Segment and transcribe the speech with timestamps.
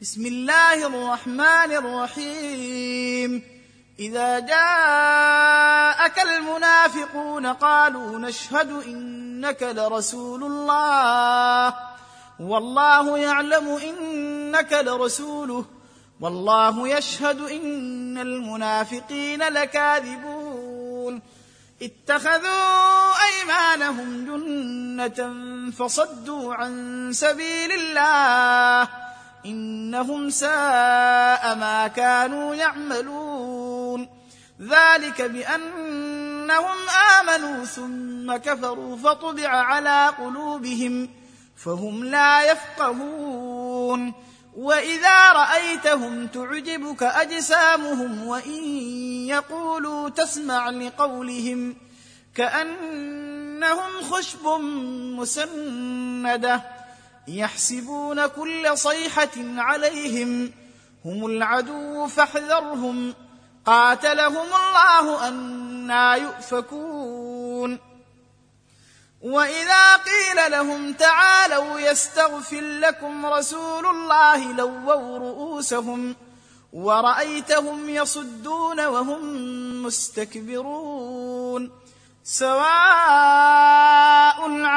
[0.00, 3.42] بسم الله الرحمن الرحيم
[3.98, 11.74] اذا جاءك المنافقون قالوا نشهد انك لرسول الله
[12.40, 15.64] والله يعلم انك لرسوله
[16.20, 21.20] والله يشهد ان المنافقين لكاذبون
[21.82, 25.30] اتخذوا ايمانهم جنه
[25.72, 28.88] فصدوا عن سبيل الله
[29.46, 34.08] انهم ساء ما كانوا يعملون
[34.60, 36.76] ذلك بانهم
[37.20, 41.08] امنوا ثم كفروا فطبع على قلوبهم
[41.56, 44.12] فهم لا يفقهون
[44.56, 48.60] واذا رايتهم تعجبك اجسامهم وان
[49.28, 51.76] يقولوا تسمع لقولهم
[52.34, 54.46] كانهم خشب
[55.18, 56.62] مسنده
[57.38, 60.50] يحسبون كل صيحه عليهم
[61.04, 63.14] هم العدو فاحذرهم
[63.66, 67.78] قاتلهم الله انا يؤفكون
[69.22, 76.16] واذا قيل لهم تعالوا يستغفر لكم رسول الله لووا رؤوسهم
[76.72, 79.24] ورايتهم يصدون وهم
[79.84, 81.70] مستكبرون
[82.24, 83.59] سواء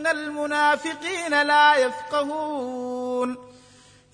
[0.00, 3.36] ان المنافقين لا يفقهون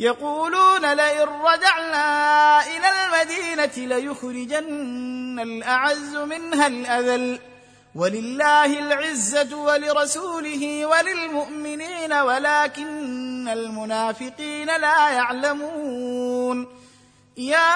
[0.00, 7.38] يقولون لئن رجعنا الى المدينه ليخرجن الاعز منها الاذل
[7.94, 16.68] ولله العزه ولرسوله وللمؤمنين ولكن المنافقين لا يعلمون
[17.36, 17.72] يا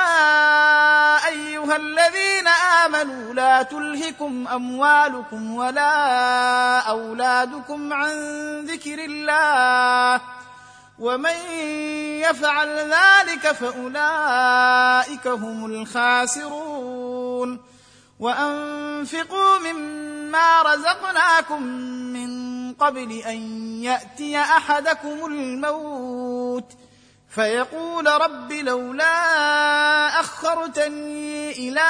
[1.29, 2.49] ايها الذين
[3.03, 5.91] آمنوا لا تلهكم أموالكم ولا
[6.79, 8.11] أولادكم عن
[8.65, 10.21] ذكر الله
[10.99, 11.35] ومن
[12.21, 17.59] يفعل ذلك فأولئك هم الخاسرون
[18.21, 21.63] وأنفقوا مما رزقناكم
[22.13, 22.41] من
[22.75, 23.39] قبل أن
[23.83, 26.65] يأتي أحدكم الموت
[27.31, 29.23] فيقول رب لولا
[30.45, 31.89] أخرتني إلى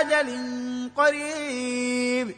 [0.00, 0.32] أجل
[0.96, 2.32] قريب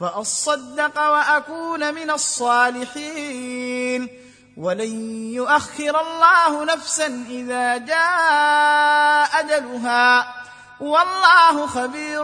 [0.00, 4.08] فأصدق وأكون من الصالحين
[4.56, 10.34] ولن يؤخر الله نفسا إذا جاء أجلها
[10.80, 12.22] والله خبير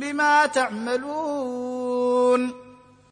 [0.00, 2.65] بما تعملون